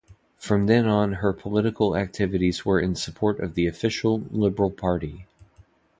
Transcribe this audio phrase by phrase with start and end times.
[0.37, 5.27] From then on her political activities were in support of the official Liberal Party.